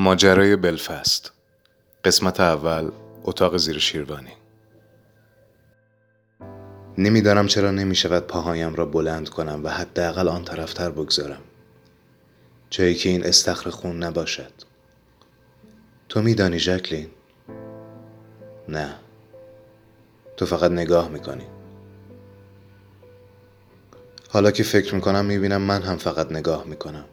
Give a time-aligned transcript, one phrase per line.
[0.00, 1.32] ماجرای بلفست.
[2.04, 2.90] قسمت اول
[3.24, 4.32] اتاق زیر شیروانی.
[6.98, 11.40] نمی‌دانم چرا نمی شود پاهایم را بلند کنم و حداقل آن طرفتر بگذارم.
[12.70, 14.52] جایی که این استخر خون نباشد.
[16.08, 17.08] تو میدانی ژکلین
[18.68, 18.94] نه.
[20.36, 21.46] تو فقط نگاه می‌کنی.
[24.30, 27.04] حالا که فکر می‌کنم می‌بینم من هم فقط نگاه می‌کنم.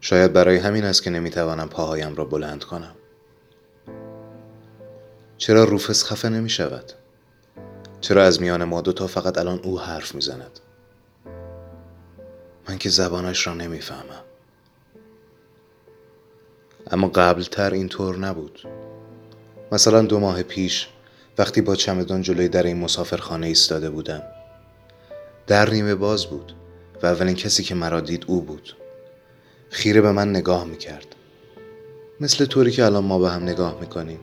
[0.00, 2.94] شاید برای همین است که نمی‌توانم پاهایم را بلند کنم
[5.38, 6.92] چرا روفس خفه نمی شود؟
[8.00, 10.60] چرا از میان ما دوتا فقط الان او حرف می‌زند؟
[12.68, 14.24] من که زبانش را نمی‌فهمم
[16.90, 18.68] اما قبلتر اینطور نبود
[19.72, 20.88] مثلا دو ماه پیش
[21.38, 24.22] وقتی با چمدان جلوی در این مسافرخانه ایستاده بودم
[25.46, 26.52] در نیمه باز بود
[27.02, 28.76] و اولین کسی که مرا دید او بود
[29.70, 31.06] خیره به من نگاه می‌کرد.
[32.20, 34.20] مثل طوری که الان ما به هم نگاه می‌کنیم.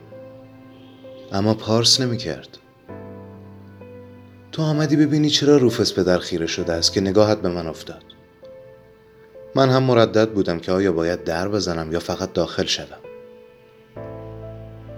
[1.32, 2.48] اما پارس نمی‌کرد.
[4.52, 8.02] تو آمدی ببینی چرا روفس به در خیره شده است که نگاهت به من افتاد.
[9.54, 12.98] من هم مردد بودم که آیا باید در بزنم یا فقط داخل شوم.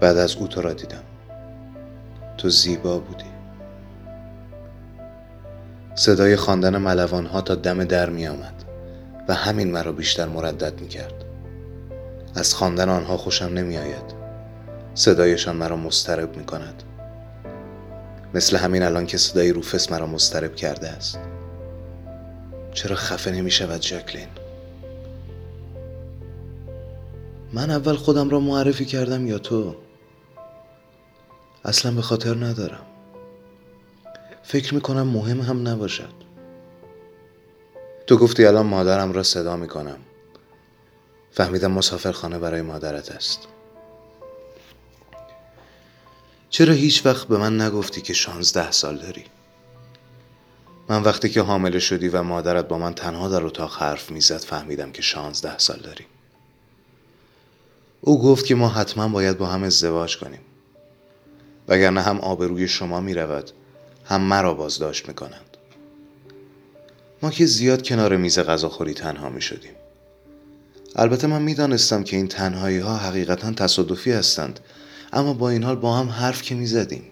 [0.01, 1.05] بعد از او تو را دیدم.
[2.39, 3.25] تو زیبا بودی.
[5.95, 8.70] صدای خواندن ملوان ها تا دم در می آمد
[9.31, 11.25] و همین مرا بیشتر مردد می کرد
[12.35, 14.15] از خواندن آنها خوشم نمی آید
[14.95, 16.83] صدایشان مرا مسترب می کند
[18.35, 21.19] مثل همین الان که صدای روفس مرا مسترب کرده است.
[22.73, 24.29] چرا خفه نمی شود جکلین
[27.53, 29.77] من اول خودم را معرفی کردم یا تو؟
[31.65, 32.87] اصلا به خاطر ندارم.
[34.43, 36.30] فکر می کنم مهم هم نباشد.
[38.11, 39.99] تو گفتی الان مادرم را صدا می کنم
[41.33, 43.41] فهمیدم مسافرخانه برای مادرت است.
[46.51, 49.25] چرا هیچ وقت به من نگفتی که شانزده سال داری؟
[50.89, 54.93] من وقتی که حامله شدی و مادرت با من تنها در اتاق حرف می‌زد فهمیدم
[54.93, 56.07] که شانزده سال داری.
[58.01, 60.41] او گفت که ما حتما باید با هم ازدواج کنیم.
[61.69, 63.51] وگرنه هم آبروی شما می رود
[64.05, 65.50] هم مرا بازداشت می کنند
[67.23, 69.73] ما که زیاد کنار میز غذاخوری تنها می شدیم.
[70.97, 74.61] البته من می‌دانستم که این تنهایی ها حقیقتا تصادفی هستند
[75.13, 77.03] اما با این حال با هم حرف که می زدیم.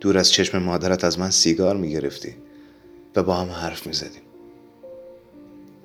[0.00, 2.34] دور از چشم مادرت از من سیگار می گرفتی
[3.16, 4.22] و با هم حرف می زدیم.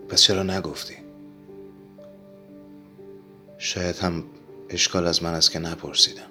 [0.10, 0.96] پس چرا نگفتی؟
[3.58, 4.24] شاید هم
[4.70, 6.22] اشکال از من است که نپرسیدم.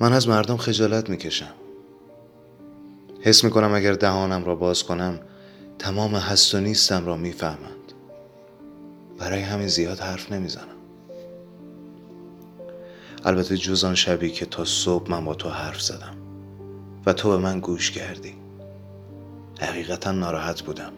[0.00, 1.52] من از مردم خجالت می‌کشم
[3.26, 5.20] حس می‌کنم اگر دهانم را باز کنم
[5.78, 7.92] تمام هست و نیستم را می‌فهمند
[9.18, 10.76] برای همین زیاد حرف نمی‌زنم
[13.24, 16.16] البته جز آن شبی که تا صبح من با تو حرف زدم
[17.06, 18.34] و تو به من گوش کردی
[19.60, 20.92] حقیقتا ناراحت بودم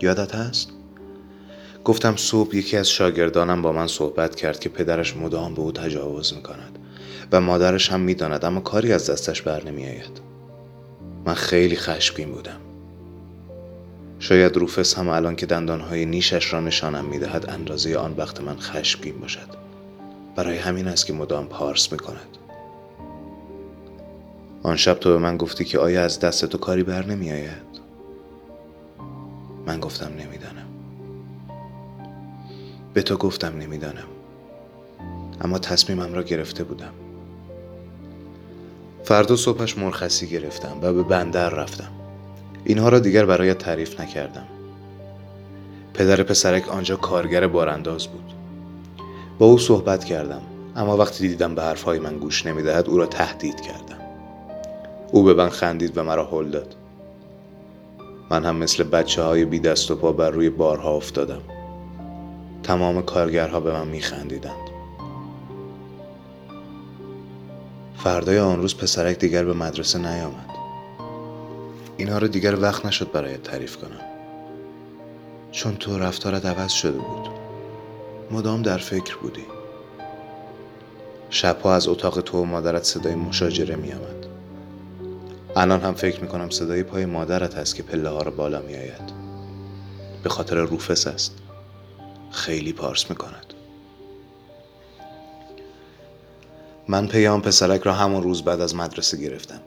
[0.00, 0.68] یادت هست؟
[1.84, 6.34] گفتم صبح یکی از شاگردانم با من صحبت کرد که پدرش مدام به او تجاوز
[6.34, 6.78] می‌کند
[7.32, 10.33] و مادرش هم می‌داند اما کاری از دستش بر نمی آید.
[11.24, 12.60] من خیلی خشمگین بودم.
[14.18, 19.18] شاید روفس هم الان که دندانهای نیشش را نشانم می‌دهد اندازه آن وقت من خشمگین
[19.20, 19.48] باشد.
[20.36, 22.38] برای همین است که مدام پارس می‌کند.
[24.62, 27.74] آن شب تو به من گفتی که آیا از دست تو کاری بر نمی آید؟
[29.66, 30.66] من گفتم نمی‌دانم.
[32.94, 34.08] به تو گفتم نمی‌دانم.
[35.40, 36.92] اما تصمیمم را گرفته بودم.
[39.04, 41.90] فردا صبحش مرخصی گرفتم و به بندر رفتم.
[42.64, 44.44] اینها را دیگر برایت تعریف نکردم.
[45.94, 48.32] پدر پسرک آنجا کارگر بارانداز بود.
[49.38, 50.40] با او صحبت کردم
[50.76, 53.98] اما وقتی دیدم به حرفهای من گوش نمی‌دهد او را تهدید کردم.
[55.12, 56.74] او به من خندید و مرا هل داد.
[58.30, 61.42] من هم مثل بچه های بی دست و پا بر روی بارها افتادم.
[62.62, 64.73] تمام کارگرها به من میخندیدند.
[68.04, 70.50] فردای آن روز پسرک دیگر به مدرسه نیامد.
[71.96, 74.00] اینها رو دیگر وقت نشد برایت تعریف کنم.
[75.52, 77.28] چون تو رفتارت عوض شده بود.
[78.30, 79.44] مدام در فکر بودی.
[81.30, 84.26] شبها از اتاق تو و مادرت صدای مشاجره می آمد.
[85.56, 88.74] الان هم فکر می کنم صدای پای مادرت هست که پله ها رو بالا می
[88.74, 89.12] آید.
[90.22, 91.34] به خاطر روفس است.
[92.30, 93.53] خیلی پارس می کند
[96.88, 99.60] من پیام پسرک را همون روز بعد از مدرسه گرفتم.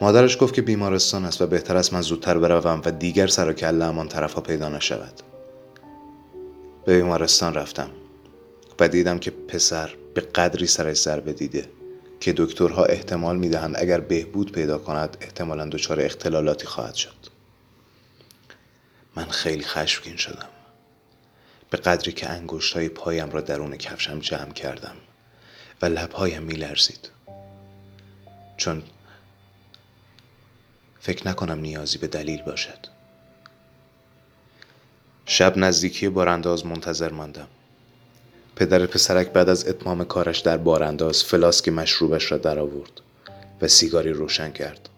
[0.00, 3.52] مادرش گفت که بیمارستان است و بهتر است من زودتر بروم و دیگر سر و
[3.52, 5.12] کله آن طرف پیدا نشود.
[6.84, 7.90] به بیمارستان رفتم
[8.80, 11.68] و دیدم که پسر به قدری سرش ضربه دیده
[12.20, 17.16] که دکترها احتمال می‌دهند اگر بهبود پیدا کند احتمالا دچار اختلالاتی خواهد شد.
[19.16, 20.48] من خیلی خشمگین شدم.
[21.70, 24.94] به قدری که انگشت های پایم را درون کفشم جمع کردم.
[25.82, 27.10] و لبهایم می لرزید
[28.56, 28.82] چون
[31.00, 32.78] فکر نکنم نیازی به دلیل باشد.
[35.26, 37.48] شب نزدیکی بارانداز منتظر ماندم.
[38.56, 43.00] پدر پسرک بعد از اتمام کارش در بارانداز فلاسک مشروبش را درآورد
[43.60, 44.88] و سیگاری روشن کرد.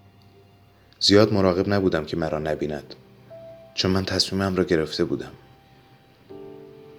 [1.01, 2.95] زیاد مراقب نبودم که مرا نبیند
[3.75, 5.33] چون من تصمیمم را گرفته بودم.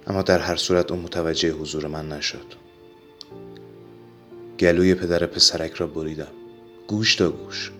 [0.08, 2.61] اما در هر صورت او متوجه حضور من نشد.
[4.62, 6.32] گلوی پدر پسرک را بریدم.
[6.88, 7.72] گوش تا گوش.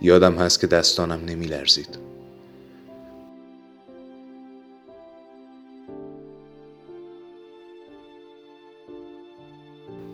[0.00, 1.98] یادم هست که دستانم نمی لرزید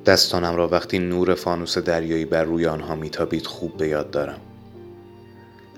[0.06, 4.40] دستانم را وقتی نور فانوس دریایی بر روی آنها میتابید خوب به یاد دارم.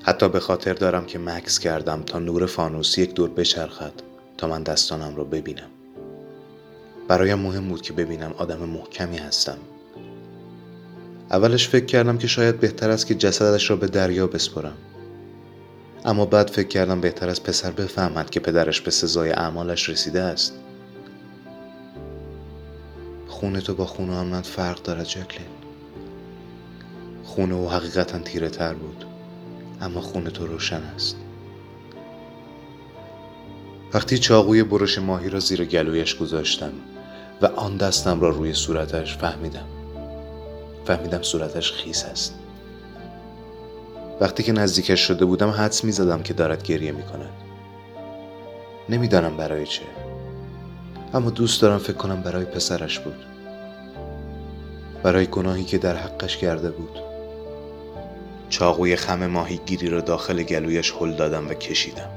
[0.02, 3.92] حتی به خاطر دارم که مکس کردم تا نور فانوس یک دور بچرخد
[4.38, 5.75] تا من دستانم را ببینم.
[7.08, 9.58] برایم مهم بود که ببینم آدم محکمی هستم.
[11.30, 14.76] اولش فکر کردم که شاید بهتر است که جسدش را به دریا بسپرم.
[16.04, 20.54] اما بعد فکر کردم بهتر است پسر بفهمد که پدرش به سزای اعمالش رسیده است.
[23.28, 25.46] خونه تو با خونه آن من فرق دارد جکلین
[27.24, 29.04] خونه او حقیقتا تیره تر بود
[29.80, 31.16] اما خونه تو روشن است.
[33.94, 36.72] وقتی چاقوی برش ماهی را زیر گلویش گذاشتم
[37.42, 39.66] و آن دستم را روی صورتش فهمیدم.
[40.84, 42.34] فهمیدم صورتش خیس است.
[44.20, 47.30] وقتی که نزدیکش شده بودم حدس می زدم که دارد گریه می کند
[48.88, 49.82] نمی‌دانم برای چه.
[51.14, 53.24] اما دوست دارم فکر کنم برای پسرش بود.
[55.02, 56.98] برای گناهی که در حقش کرده بود.
[58.48, 62.10] چاقوی خم ماهیگیری را داخل گلویش هل دادم و کشیدم.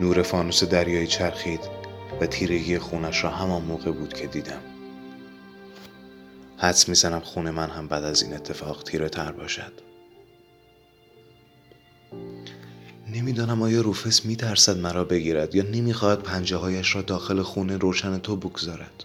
[0.00, 1.81] نور فانوس دریایی چرخید
[2.22, 4.60] و تیرگی خونش را همان موقع بود که دیدم.
[6.56, 9.72] حدس می‌زنم خونه من هم بعد از این اتفاق تیره تر باشد.
[13.12, 18.36] نمی‌دانم آیا روفس میترسد مرا بگیرد یا نمی‌خواهد پنجه هایش را داخل خونه روشن تو
[18.36, 19.04] بگذارد.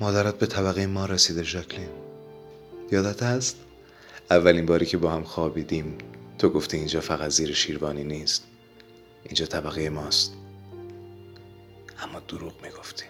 [0.00, 1.88] مادرت به طبقه ما رسیده ژاکلین.
[2.92, 3.56] یادت هست؟
[4.30, 5.98] اولین باری که با هم خوابیدیم
[6.38, 8.51] تو گفتی اینجا فقط زیر شیروانی نیست.
[9.24, 10.32] اینجا طبقه ماست.
[12.02, 13.04] اما دروغ می‌گفتی.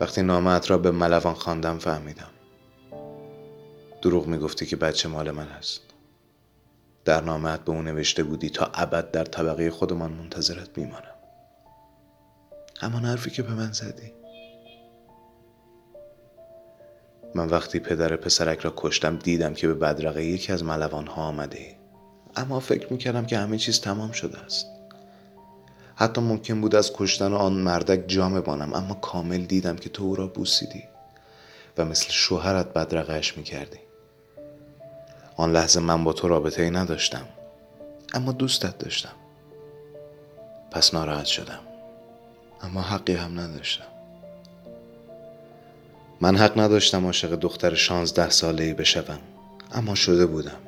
[0.00, 2.30] وقتی نامت را به ملوان خواندم فهمیدم.
[4.02, 5.80] دروغ می‌گفتی که بچه مال من است
[7.04, 11.14] در نامت به اون نوشته بودی تا ابد در طبقه خودمان منتظرت میمانم.
[12.80, 14.12] همان حرفی که به من زدی.
[17.34, 21.81] من وقتی پدر پسرک را کشتم دیدم که به بدرقه یکی از ملوان ها آمده.
[22.36, 24.66] اما فکر می‌کردم که همه چیز تمام شده است.
[25.94, 30.16] حتی ممکن بود از کشتن آن مردک جام بانم اما کامل دیدم که تو او
[30.16, 30.84] را بوسیدی
[31.78, 33.78] و مثل شوهرت بدرقهش می‌کردی.
[35.36, 37.24] آن لحظه من با تو رابطه ای نداشتم
[38.14, 39.12] اما دوستت داشتم.
[40.70, 41.60] پس ناراحت شدم
[42.62, 43.84] اما حقی هم نداشتم.
[46.20, 49.18] من حق نداشتم عاشق دختر شانزده ساله ای بشوم
[49.72, 50.58] اما شده بودم.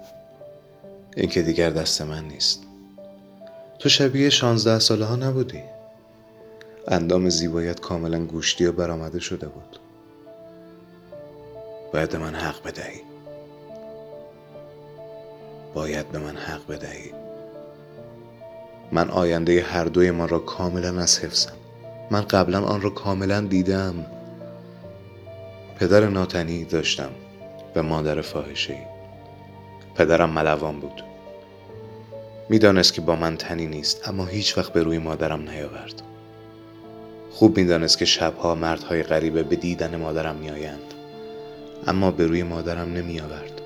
[1.17, 2.63] این که دیگر دست من نیست.
[3.79, 5.63] تو شبیه شانزده ساله ها نبودی.
[6.89, 9.79] اندام زیبایت کاملا گوشتی و برآمده شده بود.
[11.93, 13.01] باید به من حق بدهی.
[15.75, 17.13] باید به من حق بدهی.
[18.93, 21.53] من آینده هر دوی ما را کاملا از حفظم.
[22.11, 24.07] من قبلا آن را کاملا دیدم.
[25.79, 27.11] پدر ناتنی داشتم
[27.77, 28.94] و مادر فاحشه.
[29.95, 31.05] پدرم ملوان بود.
[32.49, 36.03] می‌دانست که با من تنی نیست اما هیچ وقت به روی مادرم نیاورد.
[37.31, 40.95] خوب می‌دانست که شبها مردهای غریبه به دیدن مادرم میآیند
[41.87, 43.61] اما به روی مادرم نمی آورد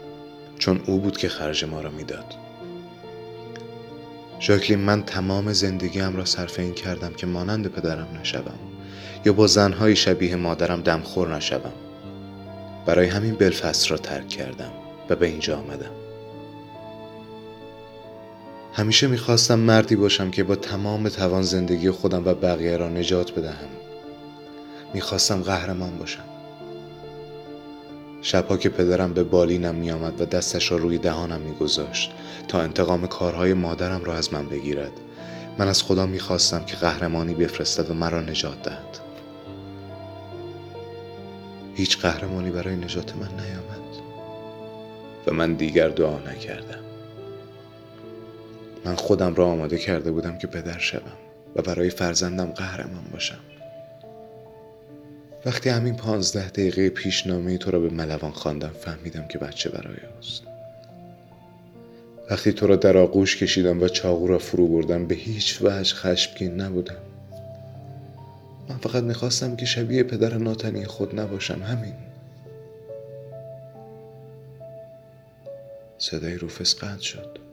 [0.58, 2.34] چون او بود که خرج ما را می‌داد.
[4.40, 8.58] ژاکلین من تمام زندگیم را صرف این کردم که مانند پدرم نشوم
[9.24, 11.72] یا با زنهای شبیه مادرم دمخور نشوم.
[12.86, 14.72] برای همین بلفست را ترک کردم
[15.08, 16.07] و به اینجا آمدم.
[18.72, 23.68] همیشه می‌خواستم مردی باشم که با تمام توان زندگی خودم و بقیه را نجات بدهم.
[24.94, 26.24] می‌خواستم قهرمان باشم.
[28.22, 32.10] شبها که پدرم به بالینم می آمد و دستش را روی دهانم می گذاشت
[32.48, 34.92] تا انتقام کارهای مادرم را از من بگیرد
[35.58, 38.98] من از خدا می خواستم که قهرمانی بفرستد و مرا نجات دهد.
[41.74, 44.02] هیچ قهرمانی برای نجات من نیامد
[45.26, 46.87] و من دیگر دعا نکردم.
[48.84, 51.12] من خودم را آماده کرده بودم که پدر شوم
[51.56, 53.38] و برای فرزندم قهرمان باشم.
[55.46, 60.42] وقتی همین پانزده دقیقه پیشنامه تو را به ملوان خواندم فهمیدم که بچه برای اوست.
[62.30, 66.60] وقتی تو را در آغوش کشیدم و چاقو را فرو بردم به هیچ وجه خشمگین
[66.60, 66.96] نبودم.
[68.68, 71.94] من فقط می‌خواستم که شبیه پدر ناتنی خود نباشم همین.
[75.98, 77.47] صدای روفس قطع شد.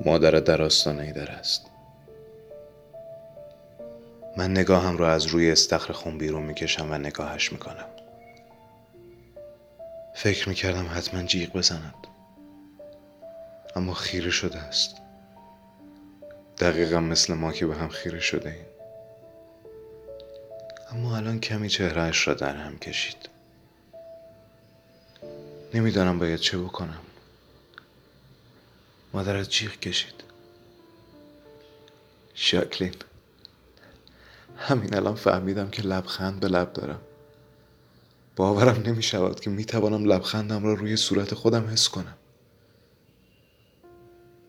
[0.00, 1.66] مادرت در آستانه در است.
[4.36, 7.86] من نگاهم را از روی استخر خون بیرون می‌کشم و نگاهش می‌کنم.
[10.14, 11.94] فکر می‌کردم حتما جیغ بزند.
[13.76, 14.96] اما خیره شده است.
[16.58, 18.66] دقیقا مثل ما که به هم خیره شده ایم.
[20.92, 23.28] اما الان کمی چهرهش را در هم کشید.
[25.74, 27.00] نمی‌دانم باید چه بکنم.
[29.14, 30.14] مادرت جیغ کشید.
[32.34, 32.94] شاکلین
[34.56, 37.00] همین الان فهمیدم که لبخند به لب دارم.
[38.36, 42.16] باورم نمی شود که می توانم لبخندم را روی صورت خودم حس کنم.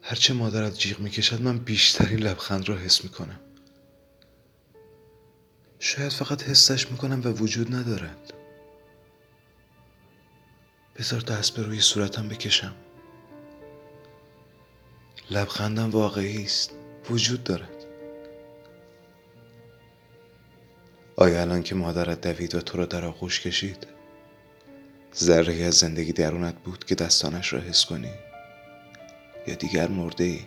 [0.02, 3.40] هرچه مادرت جیغ می کشد من بیشترین لبخند را حس می کنم
[5.80, 8.34] شاید فقط حسش می کنم و وجود ندارد.
[11.00, 12.76] بذار دست به روی صورتم بکشم.
[15.32, 16.72] لبخندم واقعی است.
[17.10, 17.86] وجود دارد.
[21.16, 23.88] آیا الان که مادرت دوید و تو را در آغوش کشید
[25.16, 28.12] ذره از زندگی درونت بود که دستانش را حس کنی؟
[29.48, 30.42] یا دیگر مرده ای؟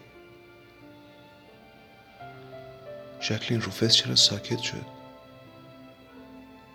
[3.20, 4.86] شکلین روفس چرا ساکت شد؟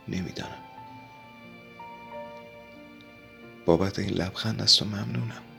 [0.07, 0.63] نمی‌دانم.
[3.65, 5.52] بابت این لبخند از تو ممنونم.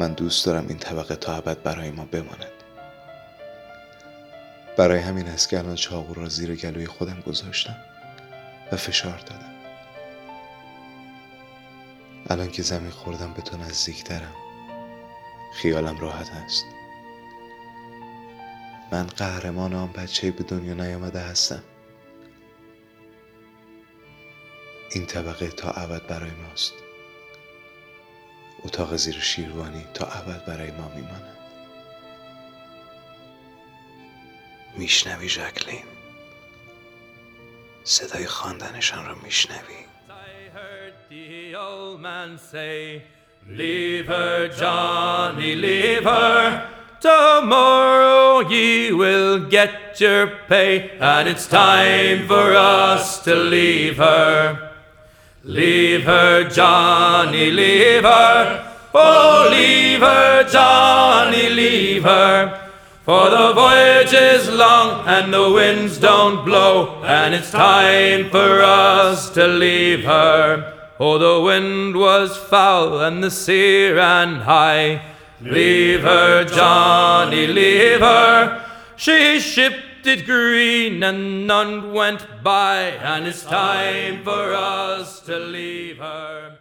[0.00, 2.52] من دوست دارم این طبقه تا ابد برای ما بماند.
[4.76, 7.76] برای همین است که الان چاقو را زیر گلوی خودم گذاشتم
[8.72, 9.54] و فشار دادم.
[12.30, 14.34] الان که زمین خوردم به تو نزدیکترم
[15.54, 16.64] خیالم راحت است.
[18.92, 21.62] من قهرمان آن بچه به دنیا نیامده هستم.
[24.92, 26.72] این طبقه تا ابد برای ماست.
[28.64, 31.36] اتاق زیر شیروانی تا ابد برای ما میماند
[34.76, 35.84] میشنوی ژاکلین
[37.84, 39.80] صدای خواندنشان را میشنوی
[43.48, 46.68] Leave her, Johnny, leave her.
[47.00, 54.69] Tomorrow ye will get your pay, and it's time for us to leave her.
[55.42, 58.76] Leave her, Johnny, leave her.
[58.92, 62.70] Oh, leave her, Johnny, leave her.
[63.04, 69.30] For the voyage is long and the winds don't blow, and it's time for us
[69.30, 70.76] to leave her.
[71.00, 75.00] Oh, the wind was foul and the sea ran high.
[75.40, 78.62] Leave her, Johnny, leave her.
[78.96, 82.78] She shipped it green and none went by,
[83.12, 86.58] and it's time for us to leave her.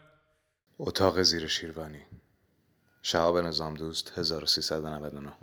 [0.80, 2.06] اتاق زیر شیروانی
[3.02, 5.34] شهاب نظام دوست 1399